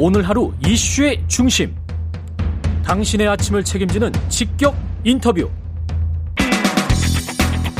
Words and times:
오늘 0.00 0.22
하루 0.22 0.52
이슈의 0.64 1.24
중심. 1.26 1.74
당신의 2.84 3.26
아침을 3.26 3.64
책임지는 3.64 4.12
직격 4.28 4.76
인터뷰. 5.02 5.50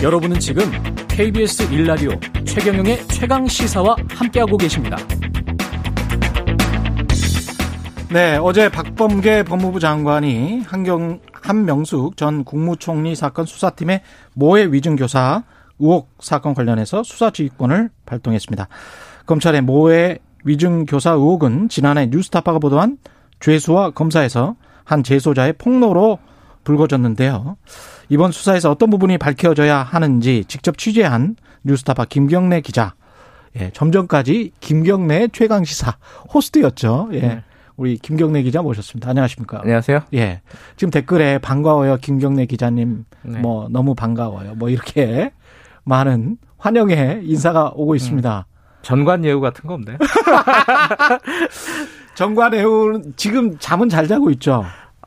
여러분은 0.03 0.41
지금 0.41 0.65
KBS 1.07 1.69
1라디오 1.71 2.45
최경영의 2.45 3.07
최강 3.07 3.47
시사와 3.47 3.95
함께하고 4.11 4.57
계십니다. 4.57 4.97
네, 8.11 8.37
어제 8.43 8.69
박범계 8.69 9.45
법무부 9.45 9.79
장관이 9.79 10.63
한경 10.67 11.21
한명숙 11.33 12.17
전 12.17 12.43
국무총리 12.43 13.15
사건 13.15 13.47
수사팀의 13.47 14.03
모해 14.35 14.67
위증 14.67 14.97
교사 14.97 15.45
의혹 15.79 16.11
사건 16.19 16.55
관련해서 16.55 17.05
수사 17.05 17.31
지휘권을 17.31 17.91
발동했습니다. 18.07 18.67
검찰의 19.27 19.61
모해 19.61 20.19
위증교사 20.45 21.13
의혹은 21.13 21.69
지난해 21.69 22.07
뉴스타파가 22.07 22.59
보도한 22.59 22.99
죄수와 23.41 23.91
검사에서 23.91 24.57
한 24.85 25.03
재소자의 25.03 25.55
폭로로 25.55 26.19
불거졌는데요. 26.65 27.57
이번 28.09 28.33
수사에서 28.33 28.71
어떤 28.71 28.91
부분이 28.91 29.19
밝혀져야 29.19 29.79
하는지 29.79 30.45
직접 30.49 30.79
취재한 30.79 31.37
뉴스타파 31.65 32.07
김경래 32.07 32.61
기자. 32.61 32.95
예, 33.59 33.71
좀 33.71 33.93
전까지 33.93 34.53
김경래 34.61 35.29
최강 35.33 35.65
시사 35.65 35.97
호스트였죠. 36.33 37.11
예. 37.13 37.21
네. 37.21 37.43
우리 37.77 37.97
김경래 37.97 38.43
기자 38.43 38.61
모셨습니다. 38.61 39.11
안녕하십니까? 39.11 39.61
안녕하세요. 39.63 40.01
예. 40.15 40.43
지금 40.77 40.91
댓글에 40.91 41.39
반가워요. 41.39 41.99
김경래 41.99 42.47
기자님. 42.47 43.05
네. 43.23 43.39
뭐 43.39 43.69
너무 43.71 43.95
반가워요. 43.95 44.57
뭐 44.57 44.69
이렇게 44.69 45.33
많은 45.85 46.39
환영의 46.59 47.23
인사가 47.25 47.73
오고 47.75 47.95
있습니다. 47.95 48.47
음. 48.49 48.58
전관예우 48.83 49.41
같은 49.41 49.67
거 49.67 49.75
없나요? 49.75 49.97
전관예우는 52.15 53.15
지금 53.17 53.57
잠은 53.59 53.89
잘 53.89 54.09
자고 54.09 54.31
있죠. 54.31 54.65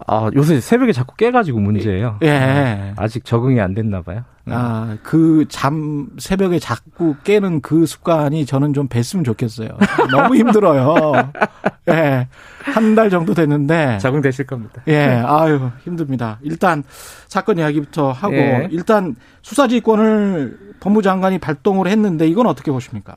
아, 0.07 0.29
요새 0.35 0.59
새벽에 0.59 0.91
자꾸 0.93 1.15
깨가지고 1.15 1.59
문제예요. 1.59 2.17
예. 2.23 2.93
아, 2.97 3.03
아직 3.03 3.23
적응이 3.23 3.59
안 3.61 3.75
됐나 3.75 4.01
봐요. 4.01 4.23
아, 4.49 4.97
그 5.03 5.45
잠 5.47 6.07
새벽에 6.17 6.57
자꾸 6.57 7.15
깨는 7.23 7.61
그 7.61 7.85
습관이 7.85 8.45
저는 8.47 8.73
좀 8.73 8.87
뱄으면 8.87 9.23
좋겠어요. 9.23 9.69
너무 10.09 10.35
힘들어요. 10.35 11.31
예. 11.89 12.27
한 12.63 12.95
달 12.95 13.09
정도 13.09 13.33
됐는데. 13.33 13.99
적응되실 13.99 14.45
겁니다. 14.47 14.81
예. 14.87 15.21
아유, 15.25 15.69
힘듭니다. 15.83 16.39
일단 16.41 16.83
사건 17.27 17.59
이야기부터 17.59 18.11
하고 18.11 18.33
예. 18.35 18.67
일단 18.71 19.15
수사지휘권을 19.43 20.75
법무장관이 20.79 21.37
발동을 21.37 21.87
했는데 21.87 22.27
이건 22.27 22.47
어떻게 22.47 22.71
보십니까? 22.71 23.15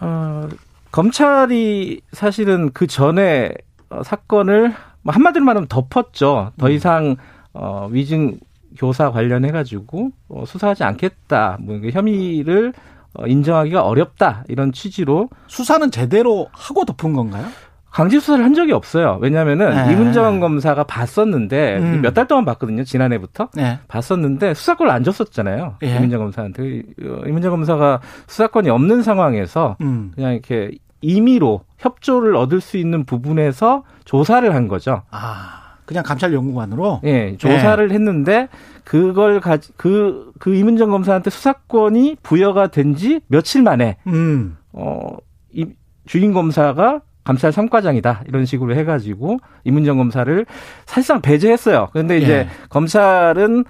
어, 0.00 0.48
검찰이 0.92 2.00
사실은 2.12 2.70
그 2.72 2.86
전에 2.86 3.52
어, 3.90 4.02
사건을 4.02 4.74
뭐 5.02 5.14
한마디로 5.14 5.44
말하면 5.44 5.68
덮었죠. 5.68 6.52
더 6.56 6.66
음. 6.66 6.72
이상 6.72 7.16
어, 7.52 7.88
위증 7.90 8.38
교사 8.76 9.10
관련해 9.10 9.50
가지고 9.50 10.10
어, 10.28 10.44
수사하지 10.46 10.84
않겠다. 10.84 11.58
뭐 11.60 11.78
혐의를 11.90 12.72
어, 13.14 13.26
인정하기가 13.26 13.82
어렵다 13.82 14.44
이런 14.48 14.72
취지로 14.72 15.28
수사는 15.46 15.90
제대로 15.90 16.48
하고 16.52 16.84
덮은 16.84 17.14
건가요? 17.14 17.46
강제 17.90 18.20
수사를 18.20 18.44
한 18.44 18.54
적이 18.54 18.72
없어요. 18.72 19.18
왜냐하면은 19.20 19.86
네. 19.86 19.92
이문정 19.92 20.40
검사가 20.40 20.84
봤었는데 20.84 21.78
음. 21.78 22.00
몇달 22.02 22.26
동안 22.28 22.44
봤거든요. 22.44 22.84
지난해부터 22.84 23.48
네. 23.54 23.78
봤었는데 23.88 24.54
수사권을 24.54 24.92
안 24.92 25.04
줬었잖아요. 25.04 25.76
네. 25.80 25.96
이문정 25.96 26.20
검사한테 26.20 26.82
어, 27.02 27.22
이문정 27.26 27.50
검사가 27.50 28.00
수사권이 28.26 28.68
없는 28.70 29.02
상황에서 29.02 29.76
음. 29.80 30.12
그냥 30.14 30.32
이렇게 30.32 30.72
임의로 31.00 31.62
협조를 31.78 32.36
얻을 32.36 32.60
수 32.60 32.76
있는 32.76 33.04
부분에서 33.04 33.84
조사를 34.04 34.54
한 34.54 34.68
거죠. 34.68 35.02
아. 35.10 35.64
그냥 35.86 36.04
감찰 36.04 36.34
연구관으로 36.34 37.00
예, 37.04 37.34
조사를 37.38 37.88
네. 37.88 37.94
했는데 37.94 38.48
그걸 38.84 39.40
가지 39.40 39.72
그그 39.78 40.32
그 40.38 40.54
이문정 40.54 40.90
검사한테 40.90 41.30
수사권이 41.30 42.18
부여가 42.22 42.66
된 42.66 42.94
지 42.94 43.20
며칠 43.28 43.62
만에 43.62 43.96
음. 44.06 44.58
어이 44.72 45.64
주인 46.04 46.34
검사가 46.34 47.00
감찰 47.28 47.50
3과장이다. 47.50 48.26
이런 48.26 48.46
식으로 48.46 48.74
해가지고 48.74 49.36
이문정 49.64 49.98
검사를 49.98 50.46
사실상 50.86 51.20
배제했어요. 51.20 51.90
그런데 51.92 52.16
이제 52.16 52.32
예. 52.32 52.48
검찰은 52.70 53.66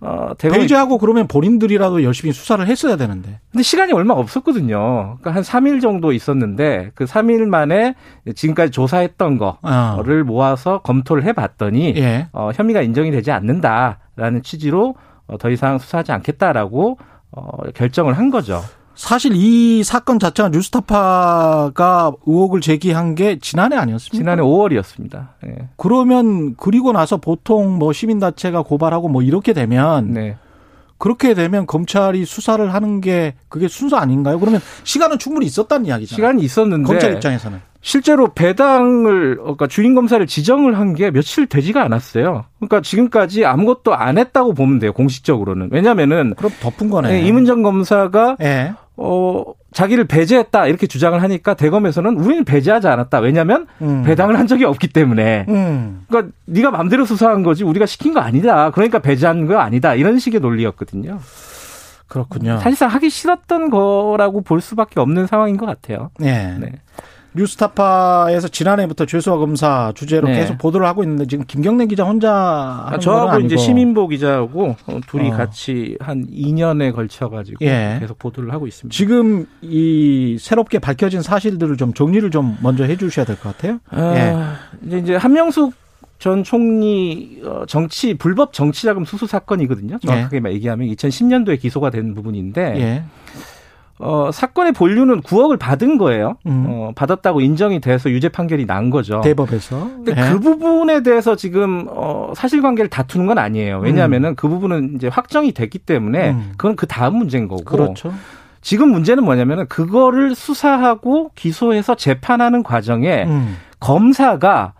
어, 0.00 0.30
대검 0.38 0.60
배제하고 0.60 0.96
그러면 0.96 1.28
본인들이라도 1.28 2.04
열심히 2.04 2.32
수사를 2.32 2.66
했어야 2.66 2.96
되는데. 2.96 3.38
근데 3.50 3.62
시간이 3.62 3.92
얼마 3.92 4.14
없었거든요. 4.14 5.18
그러니까 5.20 5.34
한 5.34 5.42
3일 5.42 5.82
정도 5.82 6.12
있었는데 6.12 6.92
그 6.94 7.04
3일 7.04 7.44
만에 7.44 7.96
지금까지 8.34 8.72
조사했던 8.72 9.36
거를 9.36 10.22
어. 10.22 10.24
모아서 10.24 10.80
검토를 10.80 11.24
해 11.24 11.34
봤더니 11.34 11.92
예. 11.98 12.28
어, 12.32 12.50
혐의가 12.54 12.80
인정이 12.80 13.10
되지 13.10 13.30
않는다라는 13.30 14.42
취지로 14.42 14.94
어, 15.26 15.36
더 15.36 15.50
이상 15.50 15.76
수사하지 15.76 16.12
않겠다라고 16.12 16.96
어, 17.32 17.70
결정을 17.74 18.16
한 18.16 18.30
거죠. 18.30 18.62
사실 18.94 19.32
이 19.34 19.82
사건 19.84 20.18
자체가 20.18 20.50
뉴스타파가 20.50 22.12
의혹을 22.26 22.60
제기한 22.60 23.14
게 23.14 23.38
지난해 23.38 23.76
아니었습니까? 23.76 24.16
지난해 24.16 24.42
5월이었습니다. 24.42 25.28
네. 25.42 25.68
그러면 25.76 26.54
그리고 26.56 26.92
나서 26.92 27.16
보통 27.16 27.78
뭐 27.78 27.92
시민단체가 27.92 28.62
고발하고 28.62 29.08
뭐 29.08 29.22
이렇게 29.22 29.52
되면 29.52 30.12
네. 30.12 30.36
그렇게 30.98 31.34
되면 31.34 31.66
검찰이 31.66 32.24
수사를 32.24 32.72
하는 32.72 33.00
게 33.00 33.34
그게 33.48 33.66
순서 33.66 33.96
아닌가요? 33.96 34.38
그러면 34.38 34.60
시간은 34.84 35.18
충분히 35.18 35.46
있었다는 35.46 35.86
이야기죠. 35.86 36.14
시간이 36.14 36.42
있었는데 36.42 36.86
검찰 36.86 37.14
입장에서는 37.14 37.60
실제로 37.84 38.32
배당을 38.32 39.38
그러니까 39.38 39.66
주인 39.66 39.96
검사를 39.96 40.24
지정을 40.24 40.78
한 40.78 40.94
게 40.94 41.10
며칠 41.10 41.46
되지가 41.46 41.82
않았어요. 41.82 42.44
그러니까 42.60 42.80
지금까지 42.82 43.44
아무것도 43.44 43.94
안 43.94 44.18
했다고 44.18 44.54
보면 44.54 44.78
돼요. 44.78 44.92
공식적으로는. 44.92 45.70
왜냐면은 45.72 46.34
그럼 46.36 46.52
덮은 46.60 46.90
거네. 46.90 47.08
네, 47.08 47.22
이문정 47.26 47.62
검사가 47.64 48.36
네. 48.38 48.72
어 48.96 49.44
자기를 49.72 50.04
배제했다 50.04 50.66
이렇게 50.66 50.86
주장을 50.86 51.20
하니까 51.20 51.54
대검에서는 51.54 52.18
우리는 52.18 52.44
배제하지 52.44 52.88
않았다. 52.88 53.18
왜냐하면 53.20 53.66
음. 53.80 54.02
배당을 54.04 54.38
한 54.38 54.46
적이 54.46 54.64
없기 54.64 54.88
때문에. 54.88 55.46
음. 55.48 56.04
그러니까 56.08 56.32
네가 56.46 56.70
마음대로 56.70 57.04
수사한 57.04 57.42
거지 57.42 57.64
우리가 57.64 57.86
시킨 57.86 58.12
거 58.12 58.20
아니다. 58.20 58.70
그러니까 58.70 58.98
배제한 58.98 59.46
거 59.46 59.58
아니다. 59.58 59.94
이런 59.94 60.18
식의 60.18 60.40
논리였거든요. 60.40 61.18
그렇군요. 62.08 62.58
사실상 62.58 62.90
하기 62.90 63.08
싫었던 63.08 63.70
거라고 63.70 64.42
볼 64.42 64.60
수밖에 64.60 65.00
없는 65.00 65.26
상황인 65.26 65.56
것 65.56 65.64
같아요. 65.64 66.10
네. 66.18 66.58
네. 66.60 66.72
뉴스타파에서 67.34 68.48
지난해부터 68.48 69.06
죄수와 69.06 69.38
검사 69.38 69.92
주제로 69.94 70.28
네. 70.28 70.34
계속 70.36 70.58
보도를 70.58 70.86
하고 70.86 71.02
있는데 71.02 71.26
지금 71.26 71.44
김경래 71.46 71.86
기자 71.86 72.04
혼자 72.04 72.32
하는 72.86 73.00
저하고 73.00 73.40
이제 73.40 73.56
시민보 73.56 74.08
기자하고 74.08 74.76
어, 74.86 75.00
둘이 75.06 75.30
어. 75.30 75.36
같이 75.36 75.96
한 76.00 76.26
2년에 76.26 76.94
걸쳐 76.94 77.28
가지고 77.28 77.64
예. 77.64 77.96
계속 78.00 78.18
보도를 78.18 78.52
하고 78.52 78.66
있습니다. 78.66 78.94
지금 78.94 79.46
이 79.62 80.36
새롭게 80.38 80.78
밝혀진 80.78 81.22
사실들을 81.22 81.76
좀 81.76 81.92
정리를 81.94 82.30
좀 82.30 82.56
먼저 82.62 82.84
해 82.84 82.96
주셔야 82.96 83.24
될 83.24 83.36
것 83.36 83.56
같아요. 83.56 83.78
아, 83.90 84.14
예. 84.14 84.86
이제 84.86 84.98
이제 84.98 85.16
한명숙 85.16 85.72
전 86.18 86.44
총리 86.44 87.40
어, 87.44 87.64
정치 87.66 88.14
불법 88.14 88.52
정치자금 88.52 89.04
수수 89.04 89.26
사건이거든요. 89.26 89.98
정확하게 89.98 90.40
예. 90.46 90.52
얘기하면 90.52 90.86
2010년도에 90.88 91.58
기소가 91.60 91.90
된 91.90 92.14
부분인데 92.14 92.60
예. 92.78 93.04
어, 94.02 94.30
사건의 94.32 94.72
본류는 94.72 95.20
9억을 95.22 95.58
받은 95.58 95.96
거예요. 95.96 96.36
음. 96.46 96.66
어, 96.68 96.92
받았다고 96.94 97.40
인정이 97.40 97.80
돼서 97.80 98.10
유죄 98.10 98.28
판결이 98.28 98.66
난 98.66 98.90
거죠. 98.90 99.20
대법에서. 99.22 99.78
근데 99.78 100.14
네. 100.14 100.30
그 100.30 100.40
부분에 100.40 101.02
대해서 101.02 101.36
지금 101.36 101.86
어, 101.88 102.32
사실관계를 102.34 102.90
다투는 102.90 103.26
건 103.26 103.38
아니에요. 103.38 103.78
왜냐하면은 103.78 104.30
음. 104.30 104.34
그 104.34 104.48
부분은 104.48 104.96
이제 104.96 105.06
확정이 105.06 105.52
됐기 105.52 105.78
때문에 105.78 106.30
음. 106.30 106.52
그건 106.56 106.74
그 106.74 106.86
다음 106.86 107.16
문제인 107.16 107.46
거고. 107.46 107.64
그렇죠. 107.64 108.12
지금 108.60 108.90
문제는 108.90 109.24
뭐냐면은 109.24 109.66
그거를 109.68 110.34
수사하고 110.34 111.30
기소해서 111.34 111.94
재판하는 111.94 112.62
과정에 112.62 113.24
음. 113.24 113.56
검사가 113.80 114.74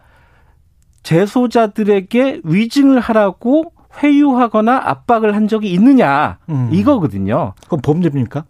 재소자들에게 1.03 2.41
위증을 2.45 3.01
하라고 3.01 3.73
회유하거나 4.03 4.83
압박을 4.85 5.35
한 5.35 5.49
적이 5.49 5.73
있느냐 5.73 6.39
음. 6.49 6.71
이거거든요. 6.73 7.55
그건 7.65 7.81
범죄입니까? 7.83 8.45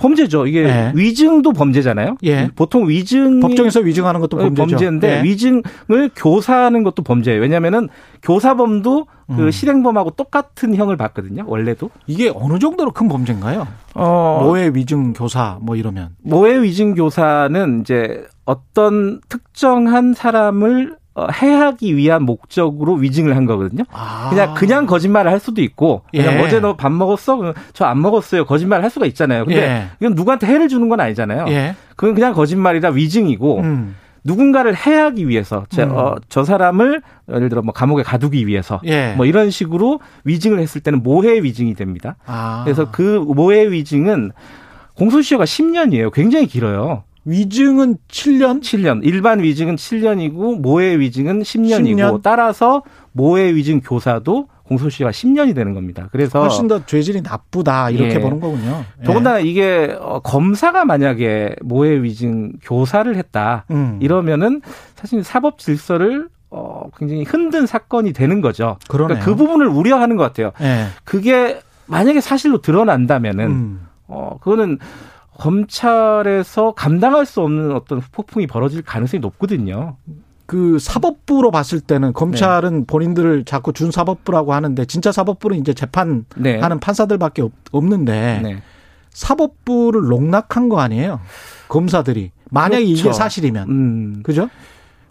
범죄죠. 0.00 0.46
이게 0.46 0.64
예. 0.64 0.92
위증도 0.94 1.52
범죄잖아요. 1.52 2.16
예. 2.24 2.50
보통 2.56 2.88
위증 2.88 3.40
법정에서 3.40 3.80
위증하는 3.80 4.20
것도 4.20 4.38
범죄죠. 4.38 4.70
범죄인데 4.70 5.18
예. 5.18 5.22
위증을 5.22 6.10
교사하는 6.16 6.82
것도 6.82 7.02
범죄예요. 7.02 7.40
왜냐하면은 7.40 7.88
교사범도 8.22 9.04
그 9.04 9.32
음. 9.32 9.36
그 9.36 9.50
실행범하고 9.50 10.10
똑같은 10.12 10.74
형을 10.74 10.96
받거든요. 10.96 11.44
원래도 11.46 11.90
이게 12.06 12.32
어느 12.34 12.58
정도로 12.58 12.92
큰 12.92 13.08
범죄인가요? 13.08 13.66
어, 13.94 14.40
모해 14.42 14.70
위증 14.74 15.12
교사 15.12 15.58
뭐 15.60 15.76
이러면 15.76 16.16
모해 16.22 16.60
위증 16.62 16.94
교사는 16.94 17.80
이제 17.82 18.24
어떤 18.46 19.20
특정한 19.28 20.14
사람을 20.14 20.94
어, 20.94 20.99
해하기 21.18 21.96
위한 21.96 22.22
목적으로 22.22 22.94
위증을 22.94 23.36
한 23.36 23.44
거거든요. 23.44 23.84
아. 23.92 24.28
그냥 24.30 24.54
그냥 24.54 24.86
거짓말을 24.86 25.30
할 25.30 25.40
수도 25.40 25.60
있고 25.62 26.02
그냥 26.12 26.34
예. 26.38 26.40
어제 26.42 26.60
너 26.60 26.74
밥 26.76 26.92
먹었어? 26.92 27.52
저 27.72 27.84
안 27.84 28.00
먹었어요. 28.00 28.44
거짓말을 28.46 28.82
할 28.84 28.90
수가 28.90 29.06
있잖아요. 29.06 29.44
근데 29.44 29.60
예. 29.62 29.84
이건 30.00 30.14
누구한테 30.14 30.46
해를 30.46 30.68
주는 30.68 30.88
건 30.88 31.00
아니잖아요. 31.00 31.46
예. 31.48 31.74
그건 31.96 32.14
그냥 32.14 32.32
거짓말이라 32.32 32.90
위증이고 32.90 33.58
음. 33.60 33.96
누군가를 34.22 34.76
해하기 34.76 35.28
위해서 35.28 35.64
저, 35.70 35.82
음. 35.84 35.90
어, 35.96 36.14
저 36.28 36.44
사람을 36.44 37.02
예를 37.32 37.48
들어 37.48 37.62
뭐 37.62 37.72
감옥에 37.72 38.02
가두기 38.02 38.46
위해서 38.46 38.80
예. 38.84 39.14
뭐 39.16 39.26
이런 39.26 39.50
식으로 39.50 40.00
위증을 40.24 40.58
했을 40.60 40.80
때는 40.80 41.02
모해 41.02 41.42
위증이 41.42 41.74
됩니다. 41.74 42.16
아. 42.26 42.62
그래서 42.64 42.90
그 42.90 43.24
모해 43.26 43.70
위증은 43.70 44.32
공소시효가 44.94 45.44
10년이에요. 45.44 46.12
굉장히 46.12 46.46
길어요. 46.46 47.04
위증은 47.24 47.96
7년? 48.08 48.60
7년. 48.60 49.00
일반 49.04 49.40
위증은 49.42 49.76
7년이고 49.76 50.60
모해 50.60 50.98
위증은 50.98 51.42
10년이고 51.42 51.96
10년? 51.96 52.22
따라서 52.22 52.82
모해 53.12 53.54
위증 53.54 53.80
교사도 53.80 54.48
공소시효가 54.64 55.10
10년이 55.10 55.54
되는 55.54 55.74
겁니다. 55.74 56.08
그래서 56.12 56.40
훨씬 56.40 56.68
더 56.68 56.84
죄질이 56.86 57.22
나쁘다 57.22 57.90
이렇게 57.90 58.14
예. 58.14 58.20
보는 58.20 58.40
거군요. 58.40 58.84
예. 59.00 59.04
더군다나 59.04 59.40
이게 59.40 59.96
어, 60.00 60.20
검사가 60.20 60.84
만약에 60.84 61.56
모해 61.62 62.02
위증 62.02 62.52
교사를 62.62 63.14
했다 63.16 63.64
음. 63.72 63.98
이러면은 64.00 64.62
사실 64.94 65.24
사법 65.24 65.58
질서를 65.58 66.28
어, 66.50 66.88
굉장히 66.96 67.24
흔든 67.24 67.66
사건이 67.66 68.12
되는 68.12 68.40
거죠. 68.40 68.76
그러니까 68.88 69.24
그 69.24 69.34
부분을 69.34 69.66
우려하는 69.66 70.16
것 70.16 70.22
같아요. 70.22 70.52
예. 70.60 70.86
그게 71.04 71.60
만약에 71.86 72.20
사실로 72.20 72.60
드러난다면은 72.60 73.46
음. 73.46 73.86
어 74.06 74.38
그거는 74.40 74.78
검찰에서 75.40 76.72
감당할 76.72 77.24
수 77.24 77.40
없는 77.40 77.72
어떤 77.72 78.00
폭풍이 78.12 78.46
벌어질 78.46 78.82
가능성이 78.82 79.20
높거든요. 79.20 79.96
그 80.44 80.78
사법부로 80.78 81.50
봤을 81.50 81.80
때는 81.80 82.12
검찰은 82.12 82.80
네. 82.80 82.84
본인들을 82.86 83.44
자꾸 83.46 83.72
준 83.72 83.90
사법부라고 83.90 84.52
하는데 84.52 84.84
진짜 84.84 85.12
사법부는 85.12 85.58
이제 85.58 85.72
재판하는 85.72 86.26
네. 86.36 86.60
판사들밖에 86.60 87.48
없는데 87.72 88.40
네. 88.42 88.62
사법부를 89.10 90.08
농락한 90.08 90.68
거 90.68 90.80
아니에요? 90.80 91.20
검사들이 91.68 92.32
만약에 92.50 92.84
그렇죠. 92.84 93.00
이게 93.00 93.12
사실이면 93.12 93.68
음. 93.70 94.20
그죠? 94.22 94.50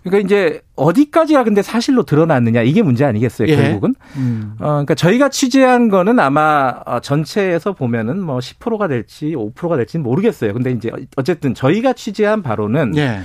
그러니까 0.03 0.25
이제 0.25 0.61
어디까지가 0.75 1.43
근데 1.43 1.61
사실로 1.61 2.03
드러났느냐 2.03 2.61
이게 2.61 2.81
문제 2.81 3.05
아니겠어요 3.05 3.47
예. 3.49 3.55
결국은. 3.55 3.95
음. 4.15 4.55
어, 4.59 4.65
그러니까 4.65 4.95
저희가 4.95 5.29
취재한 5.29 5.89
거는 5.89 6.19
아마 6.19 6.81
어, 6.85 6.99
전체에서 6.99 7.73
보면은 7.73 8.21
뭐 8.21 8.39
10%가 8.39 8.87
될지 8.87 9.33
5%가 9.35 9.75
될지는 9.75 10.03
모르겠어요. 10.03 10.53
근데 10.53 10.71
이제 10.71 10.89
어쨌든 11.15 11.53
저희가 11.53 11.93
취재한 11.93 12.41
바로는 12.41 12.95
예. 12.97 13.21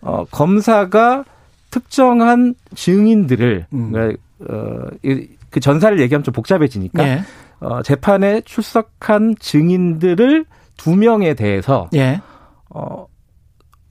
어, 0.00 0.24
검사가 0.30 1.24
특정한 1.70 2.54
증인들을 2.74 3.66
음. 3.72 3.92
그러니까 3.92 4.22
어, 4.48 4.86
그 5.50 5.60
전사를 5.60 5.98
얘기하면 6.00 6.24
좀 6.24 6.32
복잡해지니까 6.32 7.06
예. 7.06 7.22
어, 7.60 7.82
재판에 7.82 8.40
출석한 8.42 9.34
증인들을 9.38 10.44
두 10.76 10.96
명에 10.96 11.34
대해서 11.34 11.90
예. 11.94 12.20
어, 12.70 13.06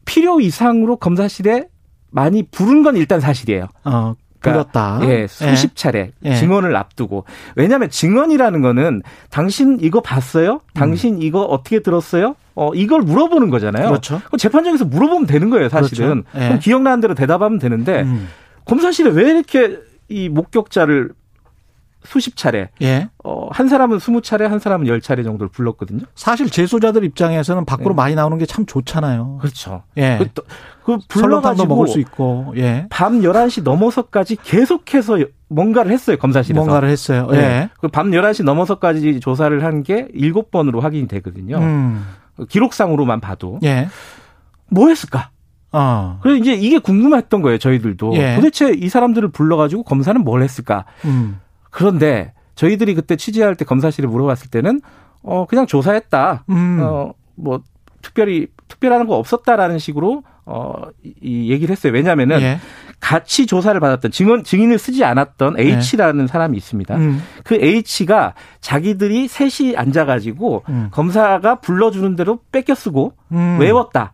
필요 0.06 0.40
이상으로 0.40 0.98
검사실에 0.98 1.68
많이 2.10 2.44
부른 2.44 2.84
건 2.84 2.96
일단 2.98 3.20
사실이에요. 3.20 3.68
어, 3.86 4.16
그렇다. 4.40 5.00
예, 5.04 5.22
예, 5.22 5.28
수십 5.28 5.76
차례 5.76 6.12
예. 6.24 6.36
증언을 6.36 6.76
앞두고. 6.76 7.26
왜냐하면 7.56 7.90
증언이라는 7.90 8.62
거는 8.62 9.02
당신 9.30 9.78
이거 9.82 10.02
봤어요? 10.02 10.62
당신 10.74 11.16
음. 11.16 11.22
이거 11.22 11.42
어떻게 11.42 11.82
들었어요? 11.82 12.36
어, 12.56 12.74
이걸 12.74 13.02
물어보는 13.02 13.50
거잖아요. 13.50 13.88
그렇죠. 13.88 14.22
재판장에서 14.38 14.86
물어보면 14.86 15.28
되는 15.28 15.50
거예요, 15.50 15.70
사실은. 15.70 16.24
그렇죠. 16.32 16.54
예. 16.56 16.60
기억나는 16.60 17.02
대로 17.02 17.14
대답하면 17.14 17.60
되는데 17.60 18.02
음. 18.02 18.28
검사실에 18.66 19.12
왜 19.12 19.32
이렇게 19.32 19.80
이 20.10 20.30
목격자를 20.30 21.12
수십 22.04 22.38
차례. 22.38 22.70
예. 22.82 23.10
어, 23.24 23.50
한 23.52 23.68
사람은 23.68 24.00
스무 24.00 24.22
차례, 24.22 24.46
한 24.46 24.60
사람은 24.60 24.88
열 24.88 25.02
차례 25.02 25.24
정도를 25.24 25.50
불렀거든요. 25.50 26.02
사실 26.16 26.50
재소자들 26.50 27.04
입장에서는 27.04 27.66
밖으로 27.66 27.92
예. 27.92 27.96
많이 27.96 28.16
나오는 28.16 28.38
게 28.38 28.46
참 28.46 28.66
좋잖아요. 28.66 29.40
그렇죠. 29.42 29.84
예. 29.98 30.18
그, 30.20 30.30
그 30.84 30.98
불러가지고 31.10 31.68
먹을 31.68 31.88
수 31.88 32.00
있고, 32.00 32.54
예. 32.58 32.88
밤 32.90 33.22
11시 33.22 33.64
넘어서까지 33.64 34.38
계속해서 34.44 35.18
뭔가를 35.50 35.92
했어요, 35.92 36.18
검사실에서. 36.18 36.60
뭔가를 36.64 36.90
했어요. 36.90 37.28
예. 37.34 37.38
예. 37.38 37.70
그밤 37.80 38.12
11시 38.12 38.44
넘어서까지 38.44 39.20
조사를 39.20 39.64
한 39.64 39.84
게 39.84 40.08
7번으로 40.16 40.80
확인이 40.80 41.08
되거든요. 41.08 41.58
음. 41.58 42.06
기록상으로만 42.50 43.20
봐도. 43.20 43.60
예. 43.64 43.88
뭐 44.70 44.88
했을까? 44.90 45.30
어. 45.72 46.20
그래서 46.22 46.38
이제 46.40 46.54
이게 46.54 46.80
궁금했던 46.80 47.42
거예요, 47.42 47.58
저희들도. 47.58 48.14
예. 48.16 48.36
도대체 48.36 48.72
이 48.72 48.88
사람들을 48.90 49.30
불러가지고 49.30 49.84
검사는 49.84 50.20
뭘 50.24 50.42
했을까? 50.42 50.86
음. 51.06 51.40
그런데 51.78 52.34
저희들이 52.56 52.96
그때 52.96 53.16
취재할 53.16 53.56
때 53.56 53.64
검사실에 53.64 54.08
물어봤을 54.08 54.50
때는 54.50 54.82
어 55.22 55.46
그냥 55.46 55.68
조사했다. 55.68 56.46
음. 56.50 56.80
어뭐 56.82 57.62
특별히 58.02 58.48
특별한 58.68 59.06
거 59.06 59.16
없었다라는 59.18 59.78
식으로 59.78 60.24
어이 60.46 61.52
얘기를 61.52 61.72
했어요. 61.72 61.94
왜냐면은 61.94 62.42
예. 62.42 62.60
같이 63.00 63.46
조사를 63.46 63.80
받았던 63.80 64.10
증언 64.10 64.44
증인을 64.44 64.80
쓰지 64.80 65.04
않았던 65.04 65.60
H라는 65.60 66.24
예. 66.24 66.28
사람이 66.28 66.58
있습니다. 66.58 66.96
음. 66.96 67.22
그 67.44 67.54
H가 67.54 68.34
자기들이 68.60 69.28
셋이 69.28 69.78
앉아가지고 69.78 70.64
음. 70.70 70.88
검사가 70.90 71.60
불러주는 71.60 72.16
대로 72.16 72.40
뺏겨 72.52 72.74
쓰고 72.74 73.14
음. 73.34 73.60
외웠다. 73.60 74.14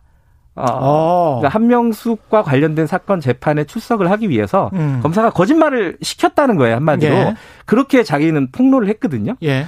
어, 0.56 0.64
어. 0.66 1.36
그러니까 1.40 1.48
한명숙과 1.58 2.42
관련된 2.42 2.86
사건 2.86 3.20
재판에 3.20 3.64
출석을 3.64 4.10
하기 4.12 4.28
위해서 4.28 4.70
음. 4.74 5.00
검사가 5.02 5.30
거짓말을 5.30 5.96
시켰다는 6.00 6.56
거예요 6.56 6.76
한마디로 6.76 7.14
예. 7.14 7.34
그렇게 7.66 8.02
자기는 8.04 8.50
폭로를 8.52 8.88
했거든요. 8.88 9.34
예. 9.42 9.66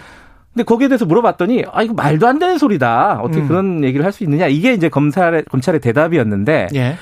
근데 0.55 0.65
거기에 0.65 0.89
대해서 0.89 1.05
물어봤더니 1.05 1.65
아 1.73 1.83
이거 1.83 1.93
말도 1.93 2.27
안 2.27 2.39
되는 2.39 2.57
소리다 2.57 3.21
어떻게 3.23 3.43
음. 3.43 3.49
그런 3.49 3.85
얘기를 3.85 4.05
할 4.07 4.13
수 4.13 4.23
있느냐 4.25 4.47
이게 4.47 4.73
이제 4.73 4.89
검찰의 4.89 5.45
검찰의 5.51 5.81
대답이었는데 5.81 6.69
예. 6.75 6.97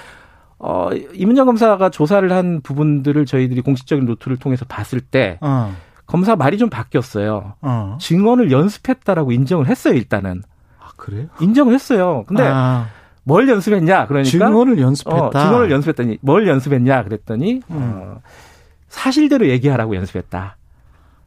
어, 0.59 0.89
이문정 1.13 1.47
검사가 1.47 1.91
조사를 1.91 2.33
한 2.33 2.63
부분들을 2.63 3.27
저희들이 3.27 3.61
공식적인 3.61 4.07
노트를 4.07 4.39
통해서 4.39 4.65
봤을 4.65 5.01
때 5.01 5.39
어. 5.43 5.75
검사 6.07 6.37
말이 6.37 6.57
좀 6.59 6.71
바뀌었어요. 6.71 7.55
어. 7.61 7.99
증언을 8.01 8.51
연습했다라고 8.51 9.31
인정을 9.33 9.67
했어요 9.69 9.95
일단은. 9.95 10.43
아 10.81 10.89
그래요? 10.97 11.27
인정을 11.41 11.75
했어요. 11.75 12.25
근데 12.27 12.43
아. 12.47 12.87
뭘 13.25 13.49
연습했냐? 13.49 14.07
그러니까 14.07 14.31
증언을 14.31 14.79
연습했다. 14.79 15.27
어, 15.27 15.31
증언을 15.31 15.71
연습했더니 15.71 16.19
뭘 16.21 16.47
연습했냐? 16.47 17.05
그랬더니 17.05 17.63
음. 17.71 17.77
어, 17.95 18.21
사실대로 18.89 19.49
얘기하라고 19.49 19.97
연습했다. 19.97 20.57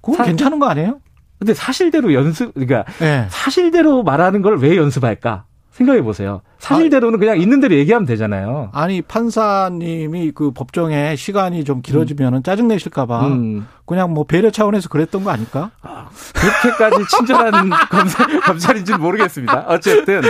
그거 0.01 0.23
괜찮은 0.23 0.59
거 0.59 0.67
아니에요? 0.67 0.99
근데 1.39 1.53
사실대로 1.53 2.13
연습 2.13 2.53
그러니까 2.53 2.83
네. 2.99 3.27
사실대로 3.29 4.03
말하는 4.03 4.41
걸 4.41 4.55
왜 4.57 4.75
연습할까? 4.77 5.43
생각해 5.71 6.01
보세요. 6.01 6.41
사실대로는 6.57 7.19
그냥 7.19 7.39
있는 7.39 7.59
대로 7.59 7.75
얘기하면 7.75 8.07
되잖아요. 8.07 8.69
아니 8.73 9.03
판사님이 9.03 10.31
그 10.31 10.49
법정에 10.49 11.15
시간이 11.15 11.63
좀 11.65 11.83
길어지면은 11.83 12.39
음. 12.39 12.43
짜증 12.43 12.67
내실까봐 12.67 13.27
음. 13.27 13.67
그냥 13.85 14.11
뭐 14.13 14.23
배려 14.23 14.49
차원에서 14.49 14.89
그랬던 14.89 15.23
거 15.23 15.29
아닐까? 15.29 15.69
아, 15.83 16.07
그렇게까지 16.33 17.05
친절한 17.15 17.69
검사, 17.91 18.25
검찰인지는 18.41 18.99
모르겠습니다. 18.99 19.65
어쨌든 19.67 20.21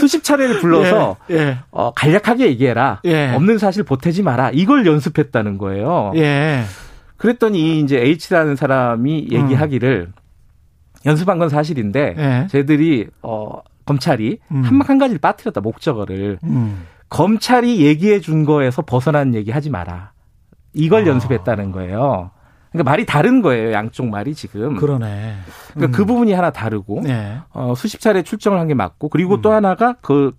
수십 0.00 0.24
차례를 0.24 0.60
불러서 0.60 1.16
예, 1.30 1.34
예. 1.34 1.58
어, 1.70 1.92
간략하게 1.92 2.46
얘기해라. 2.48 3.00
예. 3.04 3.32
없는 3.34 3.58
사실 3.58 3.82
보태지 3.82 4.22
마라. 4.22 4.50
이걸 4.52 4.86
연습했다는 4.86 5.58
거예요. 5.58 6.12
예. 6.16 6.64
그랬더니 7.16 7.80
이제 7.80 7.98
H라는 7.98 8.56
사람이 8.56 9.28
얘기하기를 9.30 10.08
음. 10.08 10.12
연습한 11.06 11.38
건 11.38 11.48
사실인데 11.48 12.14
예. 12.18 12.46
쟤들이 12.50 13.08
어 13.22 13.60
검찰이 13.84 14.38
음. 14.50 14.62
한, 14.62 14.80
한 14.82 14.98
가지를 14.98 15.18
빠뜨렸다 15.20 15.60
목적어를 15.60 16.38
음. 16.44 16.86
검찰이 17.08 17.84
얘기해 17.84 18.20
준 18.20 18.44
거에서 18.44 18.82
벗어난 18.82 19.34
얘기 19.34 19.50
하지 19.50 19.68
마라. 19.70 20.12
이걸 20.72 21.04
아. 21.04 21.06
연습했다는 21.08 21.72
거예요. 21.72 22.30
그러니까 22.72 22.90
말이 22.90 23.04
다른 23.06 23.42
거예요. 23.42 23.72
양쪽 23.72 24.06
말이 24.08 24.34
지금. 24.34 24.76
그러네. 24.76 25.34
그러니까 25.74 25.86
음. 25.86 25.92
그 25.92 26.04
부분이 26.04 26.32
하나 26.32 26.50
다르고 26.50 27.00
네. 27.02 27.38
어, 27.52 27.74
수십 27.76 28.00
차례 28.00 28.22
출정을 28.22 28.58
한 28.58 28.68
게 28.68 28.74
맞고 28.74 29.08
그리고 29.08 29.36
음. 29.36 29.42
또 29.42 29.52
하나가 29.52 29.94
그 30.00 30.32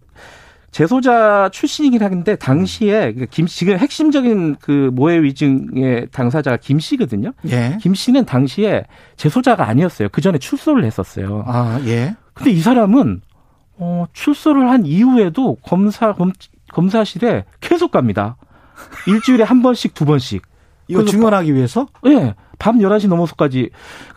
재소자 0.71 1.49
출신이긴 1.51 2.01
한데 2.01 2.37
당시에 2.37 3.13
그김 3.13 3.45
지금 3.47 3.77
핵심적인 3.77 4.55
그 4.61 4.89
모해 4.93 5.21
위증의 5.21 6.07
당사자가 6.13 6.55
김 6.57 6.79
씨거든요. 6.79 7.33
예. 7.49 7.77
김 7.81 7.93
씨는 7.93 8.23
당시에 8.23 8.85
재소자가 9.17 9.67
아니었어요. 9.67 10.07
그 10.13 10.21
전에 10.21 10.37
출소를 10.37 10.85
했었어요. 10.85 11.43
아 11.45 11.81
예. 11.85 12.15
근데 12.33 12.51
이 12.51 12.61
사람은 12.61 13.21
어, 13.77 14.05
출소를 14.13 14.69
한 14.69 14.85
이후에도 14.85 15.55
검사 15.61 16.13
검, 16.13 16.31
검사실에 16.71 17.43
계속 17.59 17.91
갑니다. 17.91 18.37
일주일에 19.07 19.43
한 19.43 19.61
번씩 19.61 19.93
두 19.93 20.05
번씩. 20.05 20.41
이거 20.91 21.05
증언하기 21.05 21.53
위해서? 21.53 21.87
예. 22.05 22.09
네, 22.09 22.35
밤 22.59 22.79
11시 22.79 23.07
넘어서까지 23.07 23.69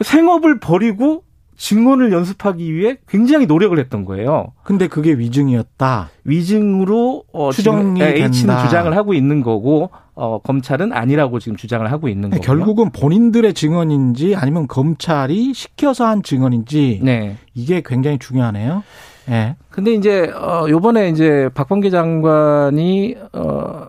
생업을 0.02 0.61
버리고 0.61 1.25
증언을 1.57 2.12
연습하기 2.12 2.75
위해 2.75 2.99
굉장히 3.09 3.47
노력을 3.47 3.78
했던 3.78 4.04
거예요. 4.04 4.52
근데 4.64 4.88
그게 4.88 5.12
위증이었다. 5.12 6.11
위증으로 6.25 7.25
어, 7.33 7.52
추정이 7.52 8.02
H는 8.02 8.33
된다. 8.33 8.64
주장을 8.64 8.95
하고 8.97 9.14
있는 9.14 9.40
거고 9.40 9.90
어, 10.14 10.40
검찰은 10.40 10.93
아니라고 10.93 11.38
지금 11.38 11.57
주장을 11.57 11.90
하고 11.90 12.09
있는 12.09 12.31
거예요. 12.31 12.43
결국은 12.43 12.90
본인들의 12.90 13.54
증언인지 13.54 14.35
아니면 14.37 14.66
검찰이 14.66 15.54
시켜서 15.54 16.07
한 16.07 16.23
증언인지 16.23 17.00
네. 17.02 17.37
이게 17.54 17.83
굉장히 17.85 18.19
중요하네요. 18.19 18.83
예. 19.31 19.57
근데 19.71 19.95
이제 19.95 20.31
어 20.35 20.66
요번에 20.69 21.09
이제 21.09 21.49
박범계 21.54 21.90
장관이 21.90 23.16
어 23.33 23.40
어, 23.40 23.87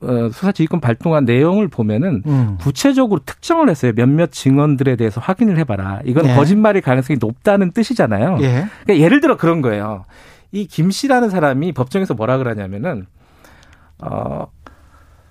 수사지휘권 0.00 0.80
발동한 0.80 1.24
내용을 1.24 1.68
보면은 1.68 2.22
음. 2.26 2.56
구체적으로 2.60 3.20
특정을 3.24 3.68
했어요. 3.70 3.92
몇몇 3.94 4.30
증언들에 4.30 4.96
대해서 4.96 5.20
확인을 5.20 5.58
해봐라. 5.58 6.00
이건 6.04 6.26
예. 6.26 6.34
거짓말일 6.34 6.82
가능성이 6.82 7.18
높다는 7.20 7.72
뜻이잖아요. 7.72 8.38
예. 8.42 8.66
그러니까 8.84 8.98
예를 9.04 9.20
들어 9.20 9.36
그런 9.36 9.62
거예요. 9.62 10.04
이 10.52 10.66
김 10.66 10.90
씨라는 10.90 11.30
사람이 11.30 11.72
법정에서 11.72 12.14
뭐라 12.14 12.38
그러냐면은 12.38 13.06
어 14.02 14.46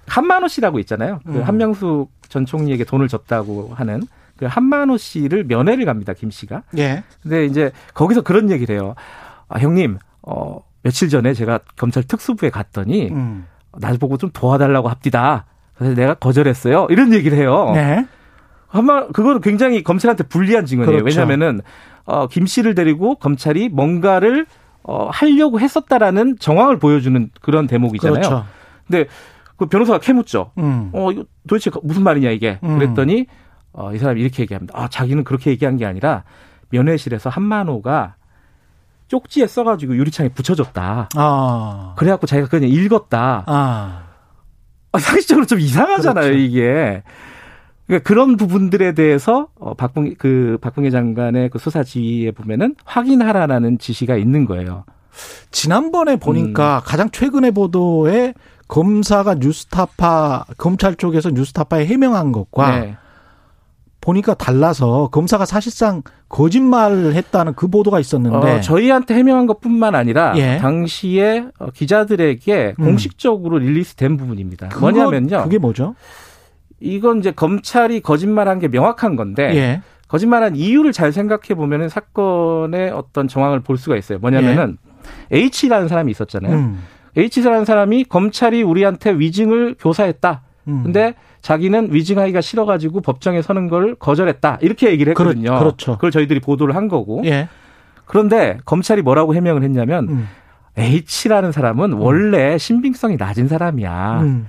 한만호 0.07 0.47
씨라고 0.47 0.79
있잖아요. 0.79 1.19
그 1.25 1.31
음. 1.37 1.43
한명숙 1.43 2.11
전 2.29 2.45
총리에게 2.45 2.83
돈을 2.83 3.07
줬다고 3.07 3.71
하는 3.75 4.01
그 4.37 4.45
한만호 4.45 4.97
씨를 4.97 5.45
면회를 5.45 5.85
갑니다. 5.85 6.13
김 6.13 6.29
씨가. 6.29 6.63
예. 6.77 7.03
근데 7.23 7.45
이제 7.45 7.71
거기서 7.93 8.21
그런 8.21 8.49
얘기를 8.51 8.75
해요. 8.75 8.93
아, 9.47 9.59
형님, 9.59 9.97
어 10.23 10.59
며칠 10.83 11.09
전에 11.09 11.33
제가 11.33 11.59
검찰 11.77 12.03
특수부에 12.03 12.49
갔더니 12.49 13.09
음. 13.11 13.45
나보고 13.79 14.17
좀 14.17 14.29
도와달라고 14.31 14.89
합디다. 14.89 15.45
그래서 15.77 15.95
내가 15.95 16.13
거절했어요. 16.15 16.87
이런 16.89 17.13
얘기를 17.13 17.37
해요. 17.37 17.71
네. 17.73 18.05
아마 18.71 19.07
그거는 19.07 19.41
굉장히 19.41 19.83
검찰한테 19.83 20.23
불리한 20.25 20.65
증언이에요. 20.65 21.03
그렇죠. 21.03 21.19
왜냐하면은 21.21 21.61
어, 22.05 22.27
김 22.27 22.45
씨를 22.45 22.75
데리고 22.75 23.15
검찰이 23.15 23.69
뭔가를 23.69 24.45
어, 24.83 25.09
하려고 25.11 25.59
했었다라는 25.59 26.37
정황을 26.39 26.77
보여주는 26.77 27.29
그런 27.41 27.67
대목이잖아요. 27.67 28.13
그렇죠. 28.13 28.45
근데 28.87 29.07
그 29.57 29.65
변호사가 29.67 29.99
캐묻죠. 29.99 30.51
음. 30.57 30.89
어, 30.93 31.11
이거 31.11 31.23
도대체 31.47 31.71
무슨 31.83 32.03
말이냐 32.03 32.29
이게. 32.31 32.59
음. 32.63 32.77
그랬더니 32.77 33.25
어, 33.73 33.93
이 33.93 33.97
사람이 33.97 34.21
이렇게 34.21 34.43
얘기합니다. 34.43 34.73
아, 34.77 34.87
자기는 34.87 35.23
그렇게 35.23 35.51
얘기한 35.51 35.77
게 35.77 35.85
아니라 35.85 36.23
면회실에서 36.69 37.29
한만호가 37.29 38.15
쪽지에 39.07 39.47
써가지고 39.47 39.95
유리창에 39.95 40.29
붙여줬다. 40.29 41.09
아. 41.15 41.93
그래갖고 41.97 42.27
자기가 42.27 42.47
그냥 42.47 42.69
읽었다. 42.69 43.43
아. 43.45 44.03
아 44.91 44.99
상식적으로 44.99 45.45
좀 45.45 45.59
이상하잖아요, 45.59 46.25
그렇죠. 46.25 46.39
이게. 46.39 47.03
그러니까 47.85 48.07
그런 48.07 48.37
부분들에 48.37 48.93
대해서 48.93 49.47
어 49.59 49.75
박봉 49.75 50.15
그 50.17 50.57
박봉계 50.61 50.89
장관의 50.89 51.49
그 51.49 51.59
수사 51.59 51.83
지휘에 51.83 52.31
보면은 52.31 52.75
확인하라라는 52.85 53.77
지시가 53.77 54.15
있는 54.15 54.45
거예요. 54.45 54.85
지난번에 55.51 56.15
보니까 56.17 56.79
음. 56.79 56.81
가장 56.83 57.09
최근의 57.11 57.51
보도에 57.51 58.33
검사가 58.67 59.35
뉴스타파 59.35 60.45
검찰 60.57 60.95
쪽에서 60.95 61.29
뉴스타파에 61.29 61.85
해명한 61.85 62.31
것과 62.31 62.79
네. 62.79 62.97
보니까 64.05 64.35
달라서 64.35 65.09
검사가 65.11 65.45
사실상 65.45 66.03
거짓말을 66.29 67.15
했다는 67.15 67.55
그 67.55 67.67
보도가 67.67 67.99
있었는데 67.99 68.37
어, 68.37 68.61
저희한테 68.61 69.15
해명한 69.15 69.47
것뿐만 69.47 69.95
아니라 69.95 70.33
예. 70.37 70.59
당시에 70.59 71.47
어, 71.57 71.71
기자들에게 71.73 72.75
음. 72.77 72.85
공식적으로 72.85 73.57
릴리스된 73.57 74.15
부분입니다. 74.15 74.69
그거, 74.69 74.91
뭐냐면요. 74.91 75.41
그게 75.43 75.57
뭐죠? 75.57 75.95
이건 76.79 77.17
이제 77.17 77.31
검찰이 77.31 78.01
거짓말한 78.01 78.59
게 78.59 78.67
명확한 78.67 79.15
건데 79.15 79.51
예. 79.55 79.81
거짓말한 80.07 80.55
이유를 80.55 80.91
잘 80.91 81.11
생각해 81.11 81.55
보면은 81.55 81.89
사건의 81.89 82.91
어떤 82.91 83.27
정황을 83.27 83.61
볼 83.61 83.77
수가 83.77 83.97
있어요. 83.97 84.19
뭐냐면은 84.19 84.77
예. 85.31 85.37
H라는 85.37 85.87
사람이 85.87 86.11
있었잖아요. 86.11 86.53
음. 86.53 86.83
H라는 87.17 87.65
사람이 87.65 88.03
검찰이 88.03 88.61
우리한테 88.61 89.13
위증을 89.13 89.77
교사했다. 89.79 90.43
음. 90.67 90.83
근데 90.83 91.13
자기는 91.41 91.89
위증하기가 91.91 92.41
싫어가지고 92.41 93.01
법정에 93.01 93.41
서는 93.41 93.69
걸 93.69 93.95
거절했다 93.95 94.59
이렇게 94.61 94.89
얘기를 94.89 95.11
했거든요. 95.11 95.59
그렇, 95.59 95.75
죠 95.77 95.93
그걸 95.93 96.11
저희들이 96.11 96.39
보도를 96.39 96.75
한 96.75 96.87
거고. 96.87 97.21
예. 97.25 97.47
그런데 98.05 98.57
검찰이 98.65 99.01
뭐라고 99.01 99.35
해명을 99.35 99.63
했냐면 99.63 100.07
음. 100.09 100.27
H라는 100.77 101.51
사람은 101.51 101.93
음. 101.93 102.01
원래 102.01 102.57
신빙성이 102.57 103.17
낮은 103.17 103.47
사람이야. 103.47 104.21
음. 104.21 104.47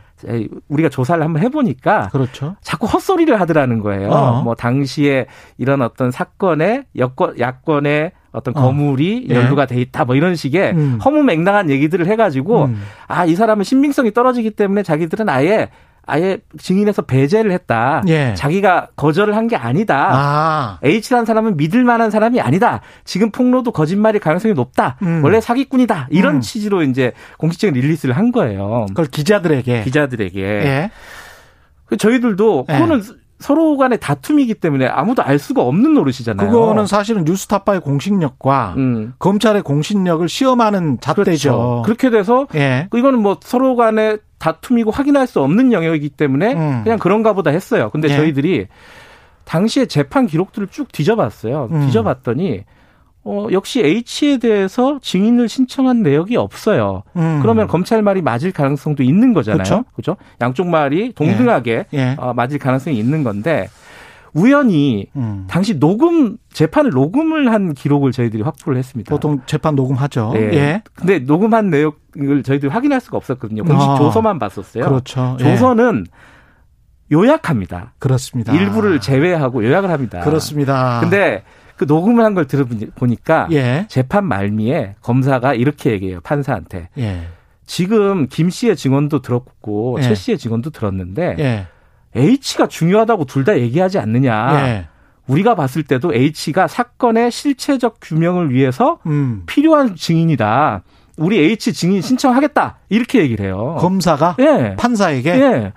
우리가 0.68 0.88
조사를 0.88 1.22
한번 1.22 1.42
해보니까 1.42 2.08
그렇죠. 2.08 2.56
자꾸 2.62 2.86
헛소리를 2.86 3.38
하더라는 3.40 3.80
거예요. 3.80 4.08
어. 4.08 4.42
뭐 4.42 4.54
당시에 4.54 5.26
이런 5.58 5.82
어떤 5.82 6.10
사건에 6.10 6.84
여권 6.96 7.38
야권에 7.38 8.12
어떤 8.32 8.56
어. 8.56 8.62
거물이 8.62 9.28
예. 9.30 9.34
연루가 9.34 9.66
돼 9.66 9.80
있다 9.80 10.04
뭐 10.04 10.14
이런 10.14 10.34
식의 10.34 10.72
음. 10.72 10.98
허무맹랑한 11.04 11.70
얘기들을 11.70 12.06
해가지고 12.06 12.64
음. 12.64 12.82
아이 13.08 13.34
사람은 13.34 13.64
신빙성이 13.64 14.12
떨어지기 14.12 14.50
때문에 14.52 14.82
자기들은 14.82 15.28
아예 15.28 15.70
아예 16.06 16.38
증인에서 16.58 17.02
배제를 17.02 17.50
했다. 17.52 18.02
예. 18.08 18.34
자기가 18.34 18.88
거절을 18.96 19.34
한 19.36 19.46
게 19.48 19.56
아니다. 19.56 20.08
아. 20.12 20.78
H라는 20.82 21.24
사람은 21.26 21.56
믿을 21.56 21.84
만한 21.84 22.10
사람이 22.10 22.40
아니다. 22.40 22.80
지금 23.04 23.30
폭로도 23.30 23.70
거짓말일 23.72 24.20
가능성이 24.20 24.54
높다. 24.54 24.96
음. 25.02 25.20
원래 25.22 25.40
사기꾼이다. 25.40 26.08
이런 26.10 26.36
음. 26.36 26.40
취지로 26.40 26.82
이제 26.82 27.12
공식적인 27.38 27.74
릴리스를 27.80 28.16
한 28.16 28.32
거예요. 28.32 28.86
그걸 28.88 29.06
기자들에게. 29.06 29.82
기자들에게. 29.84 30.40
예. 30.40 30.90
그 31.86 31.96
저희들도 31.96 32.66
예. 32.68 32.72
그거는 32.72 33.02
서로 33.38 33.76
간의 33.76 34.00
다툼이기 34.00 34.54
때문에 34.54 34.86
아무도 34.86 35.22
알 35.22 35.38
수가 35.38 35.60
없는 35.62 35.92
노릇이잖아요. 35.94 36.50
그거는 36.50 36.86
사실은 36.86 37.24
뉴스타파의 37.24 37.80
공신력과 37.80 38.74
음. 38.78 39.12
검찰의 39.18 39.62
공신력을 39.62 40.26
시험하는 40.28 40.98
잣대죠. 41.02 41.22
그렇죠. 41.24 41.82
그렇게 41.84 42.10
돼서 42.10 42.46
예. 42.54 42.88
이거는 42.94 43.20
뭐 43.20 43.36
서로 43.42 43.76
간의 43.76 44.18
다툼이고 44.38 44.90
확인할 44.90 45.26
수 45.26 45.40
없는 45.40 45.72
영역이기 45.72 46.10
때문에 46.10 46.54
음. 46.54 46.80
그냥 46.84 46.98
그런가 46.98 47.32
보다 47.32 47.50
했어요. 47.50 47.90
근데 47.90 48.08
예. 48.08 48.16
저희들이 48.16 48.66
당시에 49.44 49.86
재판 49.86 50.26
기록들을 50.26 50.68
쭉 50.68 50.90
뒤져봤어요. 50.92 51.68
음. 51.70 51.80
뒤져봤더니 51.86 52.64
어, 53.24 53.48
역시 53.50 53.80
H에 53.80 54.38
대해서 54.38 55.00
증인을 55.02 55.48
신청한 55.48 56.02
내역이 56.02 56.36
없어요. 56.36 57.02
음. 57.16 57.40
그러면 57.42 57.66
검찰 57.66 58.00
말이 58.00 58.22
맞을 58.22 58.52
가능성도 58.52 59.02
있는 59.02 59.34
거잖아요. 59.34 59.84
그렇죠? 59.94 60.16
양쪽 60.40 60.68
말이 60.68 61.12
동등하게 61.12 61.86
예. 61.92 61.98
예. 61.98 62.16
어, 62.18 62.32
맞을 62.34 62.58
가능성이 62.58 62.96
있는 62.98 63.24
건데 63.24 63.68
우연히 64.36 65.06
음. 65.16 65.46
당시 65.48 65.78
녹음 65.80 66.36
재판을 66.52 66.90
녹음을 66.90 67.50
한 67.52 67.72
기록을 67.72 68.12
저희들이 68.12 68.42
확보를 68.42 68.78
했습니다. 68.78 69.08
보통 69.10 69.40
재판 69.46 69.74
녹음하죠. 69.74 70.32
네. 70.34 70.40
예. 70.54 70.82
근데 70.94 71.18
녹음한 71.20 71.70
내용을 71.70 72.42
저희들이 72.44 72.70
확인할 72.70 73.00
수가 73.00 73.16
없었거든요. 73.16 73.64
공식 73.64 73.88
아. 73.88 73.96
조서만 73.96 74.38
봤었어요. 74.38 74.84
그렇죠. 74.84 75.36
예. 75.40 75.44
조서는 75.44 76.06
요약합니다. 77.12 77.94
그렇습니다. 77.98 78.52
일부를 78.52 79.00
제외하고 79.00 79.64
요약을 79.64 79.90
합니다. 79.90 80.20
그렇습니다. 80.20 81.00
근데 81.00 81.42
그 81.76 81.84
녹음을 81.84 82.24
한 82.24 82.34
걸 82.34 82.46
들어보니까 82.46 83.48
예. 83.52 83.86
재판 83.88 84.24
말미에 84.26 84.96
검사가 85.02 85.54
이렇게 85.54 85.92
얘기해요 85.92 86.20
판사한테 86.22 86.88
예. 86.98 87.28
지금 87.64 88.26
김 88.28 88.50
씨의 88.50 88.76
증언도 88.76 89.22
들었고 89.22 89.96
예. 90.00 90.02
최 90.02 90.14
씨의 90.14 90.38
증언도 90.38 90.70
들었는데 90.70 91.36
예. 91.38 91.66
H가 92.16 92.66
중요하다고 92.68 93.24
둘 93.26 93.44
다 93.44 93.56
얘기하지 93.58 93.98
않느냐. 93.98 94.66
예. 94.68 94.86
우리가 95.26 95.54
봤을 95.54 95.82
때도 95.82 96.14
H가 96.14 96.66
사건의 96.68 97.30
실체적 97.30 97.98
규명을 98.00 98.52
위해서 98.52 98.98
음. 99.06 99.42
필요한 99.46 99.94
증인이다. 99.96 100.82
우리 101.16 101.38
H 101.38 101.72
증인 101.72 102.02
신청하겠다. 102.02 102.76
이렇게 102.88 103.20
얘기를 103.20 103.46
해요. 103.46 103.76
검사가 103.80 104.36
예. 104.38 104.76
판사에게 104.78 105.30
예. 105.30 105.72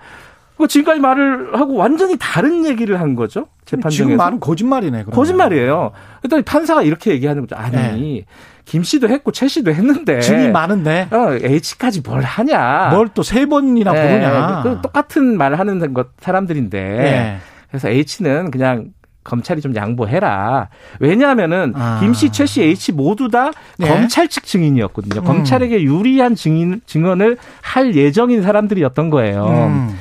그 0.60 0.68
지금까지 0.68 1.00
말을 1.00 1.58
하고 1.58 1.74
완전히 1.74 2.16
다른 2.18 2.64
얘기를 2.66 3.00
한 3.00 3.14
거죠. 3.16 3.46
재판정에서. 3.64 3.96
지금 3.96 4.16
말은 4.16 4.40
거짓말이네. 4.40 5.04
그러면. 5.04 5.10
거짓말이에요. 5.12 5.92
그랬더니 6.20 6.42
판사가 6.42 6.82
이렇게 6.82 7.10
얘기하는 7.12 7.42
거죠. 7.46 7.56
아니 7.56 7.76
네. 7.76 8.24
김 8.66 8.82
씨도 8.84 9.08
했고 9.08 9.32
최 9.32 9.48
씨도 9.48 9.72
했는데 9.72 10.20
증인 10.20 10.52
많은데 10.52 11.08
어, 11.10 11.32
H까지 11.42 12.02
뭘 12.02 12.22
하냐? 12.22 12.90
뭘 12.92 13.08
또 13.08 13.22
세 13.22 13.46
번이나 13.46 13.92
네. 13.92 14.02
부르냐? 14.08 14.62
그 14.62 14.78
똑같은 14.82 15.36
말을 15.38 15.58
하는 15.58 15.92
것 15.94 16.08
사람들인데 16.20 16.78
네. 16.80 17.38
그래서 17.68 17.88
H는 17.88 18.50
그냥 18.50 18.92
검찰이 19.24 19.60
좀 19.60 19.74
양보해라. 19.74 20.68
왜냐하면은 20.98 21.72
아. 21.76 21.98
김 22.00 22.14
씨, 22.14 22.30
최 22.32 22.46
씨, 22.46 22.62
H 22.62 22.92
모두 22.92 23.28
다 23.28 23.50
네. 23.78 23.86
검찰 23.86 24.28
측 24.28 24.44
증인이었거든요. 24.44 25.20
음. 25.20 25.24
검찰에게 25.24 25.82
유리한 25.82 26.34
증인 26.34 26.80
증언을 26.86 27.36
할 27.60 27.94
예정인 27.94 28.42
사람들이었던 28.42 29.10
거예요. 29.10 29.44
음. 29.46 29.98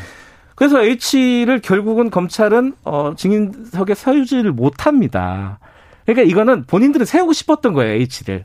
그래서 0.59 0.81
H를 0.83 1.59
결국은 1.61 2.09
검찰은 2.11 2.73
어 2.83 3.13
증인석에 3.15 3.95
서유지를 3.95 4.51
못 4.51 4.85
합니다. 4.85 5.57
그러니까 6.05 6.29
이거는 6.29 6.65
본인들은 6.65 7.05
세우고 7.05 7.33
싶었던 7.33 7.73
거예요, 7.73 7.93
H를. 7.93 8.43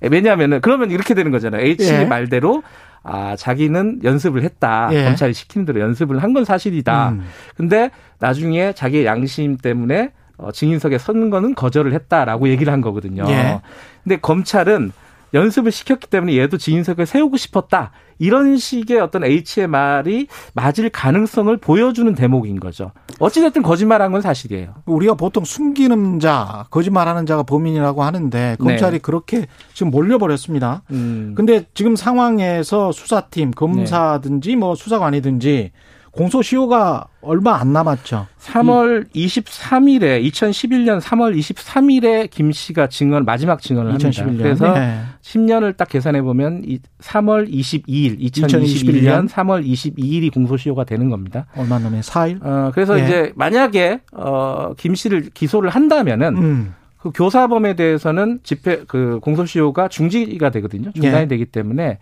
왜냐하면은 0.00 0.60
그러면 0.60 0.90
이렇게 0.90 1.14
되는 1.14 1.30
거잖아요. 1.30 1.62
H 1.64 1.84
예. 1.92 2.04
말대로 2.06 2.62
아 3.02 3.36
자기는 3.36 4.00
연습을 4.04 4.42
했다. 4.42 4.88
예. 4.92 5.04
검찰이 5.04 5.34
시키는 5.34 5.66
대로 5.66 5.80
연습을 5.80 6.22
한 6.22 6.32
건 6.32 6.44
사실이다. 6.44 7.10
음. 7.10 7.24
근데 7.56 7.90
나중에 8.18 8.72
자기의 8.72 9.04
양심 9.06 9.58
때문에 9.58 10.12
어, 10.36 10.50
증인석에 10.50 10.98
서는 10.98 11.30
거는 11.30 11.54
거절을 11.54 11.92
했다라고 11.92 12.48
얘기를 12.48 12.72
한 12.72 12.80
거거든요. 12.80 13.24
예. 13.28 13.60
근데 14.02 14.16
검찰은 14.16 14.92
연습을 15.34 15.72
시켰기 15.72 16.08
때문에 16.08 16.38
얘도 16.38 16.56
지인석을 16.56 17.06
세우고 17.06 17.36
싶었다. 17.36 17.90
이런 18.18 18.56
식의 18.56 19.00
어떤 19.00 19.24
HMR이 19.24 20.28
맞을 20.54 20.88
가능성을 20.88 21.54
보여주는 21.56 22.14
대목인 22.14 22.60
거죠. 22.60 22.92
어찌됐든 23.18 23.62
거짓말한 23.62 24.12
건 24.12 24.20
사실이에요. 24.20 24.74
우리가 24.86 25.14
보통 25.14 25.44
숨기는 25.44 26.20
자, 26.20 26.66
거짓말하는 26.70 27.26
자가 27.26 27.42
범인이라고 27.42 28.04
하는데 28.04 28.56
검찰이 28.60 28.92
네. 28.92 28.98
그렇게 29.00 29.46
지금 29.72 29.90
몰려버렸습니다. 29.90 30.82
음. 30.92 31.34
근데 31.36 31.66
지금 31.74 31.96
상황에서 31.96 32.92
수사팀, 32.92 33.50
검사든지 33.50 34.56
뭐 34.56 34.74
수사관이든지 34.76 35.72
공소시효가 36.16 37.06
얼마 37.22 37.56
안 37.56 37.72
남았죠. 37.72 38.26
3월 38.40 39.06
23일에 39.14 40.24
2011년 40.30 41.00
3월 41.00 41.36
23일에 41.36 42.30
김 42.30 42.52
씨가 42.52 42.88
증언 42.88 43.24
마지막 43.24 43.60
증언을 43.60 43.94
2011년. 43.94 44.20
합니다. 44.20 44.42
그래서 44.42 44.74
네. 44.74 45.00
10년을 45.22 45.76
딱 45.76 45.88
계산해 45.88 46.22
보면 46.22 46.62
3월 47.00 47.50
22일 47.50 48.20
2021년 48.20 48.64
2021년? 48.64 49.28
3월 49.28 49.66
22일이 49.66 50.32
공소시효가 50.32 50.84
되는 50.84 51.10
겁니다. 51.10 51.46
얼마 51.56 51.78
남에 51.78 52.00
4일? 52.00 52.44
어 52.44 52.70
그래서 52.72 52.94
네. 52.94 53.04
이제 53.04 53.32
만약에 53.34 54.00
어김 54.12 54.94
씨를 54.94 55.30
기소를 55.34 55.70
한다면은 55.70 56.36
음. 56.36 56.74
그 56.98 57.10
교사범에 57.12 57.74
대해서는 57.74 58.40
집회 58.44 58.84
그 58.86 59.18
공소시효가 59.20 59.88
중지가 59.88 60.50
되거든요. 60.50 60.92
중단이 60.92 61.24
네. 61.24 61.26
되기 61.26 61.44
때문에 61.44 61.98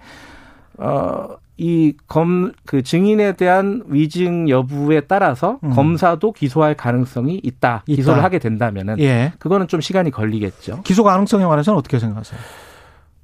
어 0.79 1.29
이 1.63 1.95
검 2.09 2.53
그 2.67 2.83
증인에 2.83 3.33
대한 3.33 3.83
위증 3.87 4.49
여부에 4.49 5.03
따라서 5.03 5.59
음. 5.63 5.71
검사도 5.71 6.33
기소할 6.33 6.75
가능성이 6.75 7.41
있다. 7.43 7.83
있다. 7.87 7.97
기소를 7.97 8.25
하게 8.25 8.39
된다면은 8.41 8.99
예. 8.99 9.33
그거는 9.39 9.69
좀 9.69 9.81
시간이 9.81 10.11
걸리겠죠. 10.11 10.83
기소 10.83 11.05
가능성에 11.05 11.45
관해서는 11.45 11.79
어떻게 11.79 11.99
생각하세요? 11.99 12.41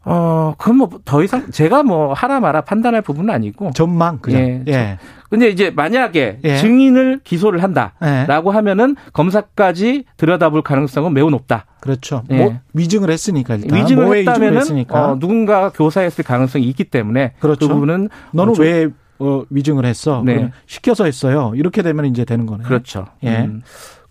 어, 0.05 0.55
그건 0.59 0.77
뭐 0.77 0.89
더 1.05 1.23
이상 1.23 1.51
제가 1.51 1.83
뭐 1.83 2.13
하라 2.13 2.41
마라 2.41 2.63
판단할 2.63 3.03
부분은 3.03 3.33
아니고 3.33 3.73
전망 3.75 4.19
그냥. 4.19 4.41
예. 4.43 4.73
예. 4.73 4.99
근데 5.29 5.49
이제 5.49 5.71
만약에 5.71 6.39
예. 6.43 6.57
증인을 6.57 7.21
기소를 7.23 7.63
한다라고 7.63 8.51
예. 8.51 8.55
하면은 8.55 8.97
검사까지 9.13 10.05
들여다볼 10.17 10.63
가능성은 10.63 11.13
매우 11.13 11.29
높다. 11.31 11.67
그렇죠. 11.81 12.25
예. 12.31 12.37
뭐 12.39 12.59
위증을 12.73 13.11
했으니까 13.11 13.57
일단 13.57 13.79
위증을 13.79 14.17
했다면은 14.19 14.85
어, 14.89 15.19
누군가 15.19 15.71
교사했을 15.71 16.25
가능성이 16.25 16.65
있기 16.69 16.85
때문에 16.85 17.35
그렇죠. 17.41 17.69
그 17.69 17.75
부분은 17.75 18.09
너는 18.33 18.53
어, 18.53 18.57
왜 18.59 18.89
어, 19.19 19.43
위증을 19.51 19.85
했어? 19.85 20.23
네. 20.25 20.51
시켜서 20.67 21.05
했어요. 21.05 21.53
이렇게 21.57 21.83
되면 21.83 22.07
이제 22.07 22.25
되는 22.25 22.47
거네요. 22.47 22.67
그렇죠. 22.67 23.07
예. 23.25 23.41
음. 23.41 23.63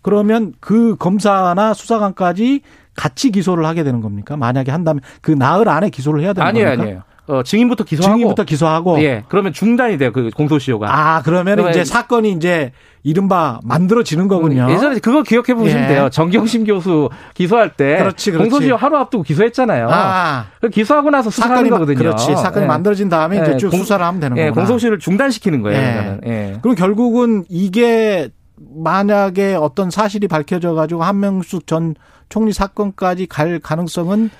그러면 0.02 0.52
그 0.60 0.96
검사나 0.96 1.74
수사관까지 1.74 2.60
같이 2.98 3.30
기소를 3.30 3.64
하게 3.64 3.84
되는 3.84 4.00
겁니까? 4.00 4.36
만약에 4.36 4.72
한다면 4.72 5.00
그 5.22 5.30
나흘 5.30 5.68
안에 5.68 5.88
기소를 5.88 6.20
해야 6.20 6.32
되는 6.32 6.46
아니에요, 6.46 6.66
겁니까? 6.66 6.82
아니에요. 6.82 7.02
어, 7.28 7.42
증인부터 7.42 7.84
기소하고 7.84 8.16
증인부터 8.16 8.44
기소하고 8.44 9.02
예. 9.02 9.22
그러면 9.28 9.52
중단이 9.52 9.98
돼요. 9.98 10.12
그 10.12 10.30
공소시효가. 10.34 10.88
아, 10.90 11.22
그러면 11.22 11.68
이제 11.68 11.84
사건이 11.84 12.32
이제 12.32 12.72
이른바 13.04 13.60
만들어지는 13.62 14.28
거군요. 14.28 14.64
음, 14.64 14.70
예전에 14.70 14.98
그거 14.98 15.22
기억해 15.22 15.54
보시면 15.54 15.84
예. 15.84 15.88
돼요. 15.88 16.08
정경심 16.10 16.64
교수 16.64 17.10
기소할 17.34 17.70
때 17.76 17.98
그렇지, 17.98 18.32
그렇지. 18.32 18.50
공소시효 18.50 18.76
하루 18.76 18.96
앞두고 18.96 19.22
기소했잖아요. 19.22 19.88
아. 19.90 20.46
기소하고 20.72 21.10
나서 21.10 21.30
수사하는 21.30 21.70
거거든요. 21.70 21.98
그렇지. 21.98 22.34
사건이 22.34 22.64
예. 22.64 22.66
만들어진 22.66 23.08
다음에 23.08 23.40
이제 23.40 23.52
예. 23.52 23.56
쭉 23.58 23.70
공, 23.70 23.80
수사를 23.80 24.04
하면 24.04 24.20
되는 24.20 24.34
거예요. 24.34 24.54
공소시효를 24.54 24.98
중단시키는 24.98 25.62
거예요. 25.62 26.18
예. 26.26 26.30
예. 26.30 26.58
그럼 26.62 26.74
결국은 26.74 27.44
이게 27.48 28.30
만약에 28.60 29.54
어떤 29.54 29.90
사실이 29.90 30.28
밝혀져 30.28 30.74
가지고 30.74 31.04
한명숙 31.04 31.66
전 31.66 31.94
총리 32.28 32.52
사건까지 32.52 33.26
갈 33.26 33.58
가능성은 33.58 34.30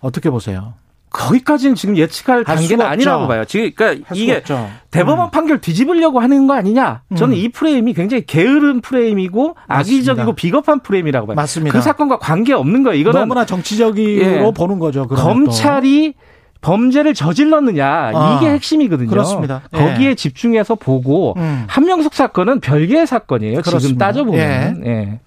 어떻게 0.00 0.30
보세요? 0.30 0.74
거기까지는 1.10 1.76
지금 1.76 1.96
예측할 1.96 2.44
단계는 2.44 2.84
아니라고 2.84 3.26
봐요. 3.26 3.44
지금 3.46 3.70
그러니까 3.74 4.14
이게 4.14 4.42
대법원 4.90 5.28
음. 5.28 5.30
판결 5.30 5.60
뒤집으려고 5.60 6.20
하는 6.20 6.46
거 6.46 6.54
아니냐? 6.54 7.02
저는 7.16 7.34
음. 7.34 7.38
이 7.38 7.48
프레임이 7.48 7.94
굉장히 7.94 8.26
게으른 8.26 8.82
프레임이고 8.82 9.56
악의적이고 9.66 10.12
맞습니다. 10.12 10.34
비겁한 10.34 10.80
프레임이라고 10.80 11.28
봐요. 11.28 11.36
맞습니다. 11.36 11.72
그 11.72 11.82
사건과 11.82 12.18
관계 12.18 12.52
없는 12.52 12.82
거예요. 12.82 13.00
이거는 13.00 13.20
너무나 13.20 13.46
정치적으로 13.46 13.98
예. 13.98 14.52
보는 14.54 14.78
거죠. 14.78 15.06
검찰이 15.06 16.14
또. 16.16 16.35
범죄를 16.66 17.14
저질렀느냐 17.14 18.10
아, 18.14 18.36
이게 18.40 18.50
핵심이거든요. 18.50 19.08
그렇습니다. 19.08 19.62
예. 19.72 19.78
거기에 19.78 20.14
집중해서 20.16 20.74
보고 20.74 21.34
음. 21.36 21.64
한명숙 21.68 22.12
사건은 22.14 22.60
별개의 22.60 23.06
사건이에요. 23.06 23.60
그렇습니다. 23.62 23.78
지금 23.80 23.98
따져보면. 23.98 24.84
예. 24.84 24.90
예. 24.90 25.20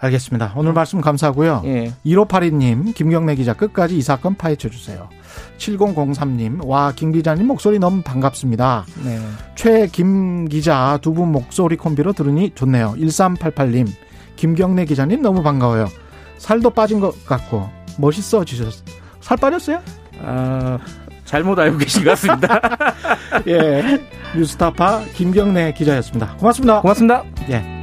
알겠습니다. 0.00 0.52
오늘 0.56 0.72
말씀 0.74 1.00
감사하고요. 1.00 1.62
예. 1.64 1.92
1582님, 2.06 2.94
김경래 2.94 3.34
기자 3.34 3.52
끝까지 3.54 3.96
이 3.96 4.02
사건 4.02 4.36
파헤쳐 4.36 4.68
주세요. 4.68 5.08
7003님, 5.58 6.64
와, 6.66 6.92
김 6.94 7.10
기자님 7.12 7.46
목소리 7.48 7.78
너무 7.80 8.02
반갑습니다. 8.02 8.84
네. 9.04 9.18
최김 9.56 10.48
기자 10.48 10.98
두 11.02 11.12
분 11.14 11.32
목소리 11.32 11.76
콤비로 11.76 12.12
들으니 12.12 12.52
좋네요. 12.54 12.94
1388님, 12.98 13.88
김경래 14.36 14.84
기자님 14.84 15.20
너무 15.22 15.42
반가워요. 15.42 15.86
살도 16.38 16.70
빠진 16.70 17.00
것 17.00 17.24
같고 17.26 17.68
멋있어 17.96 18.44
지셨어요. 18.44 18.84
살 19.20 19.36
빠졌어요? 19.36 19.80
아, 20.22 20.78
잘못 21.24 21.58
알고 21.58 21.78
계신 21.78 22.04
것 22.04 22.10
같습니다. 22.10 22.60
예. 23.46 24.00
뉴스타파 24.34 25.02
김경래 25.14 25.72
기자였습니다. 25.72 26.34
고맙습니다. 26.38 26.80
고맙습니다. 26.80 27.24
예. 27.50 27.77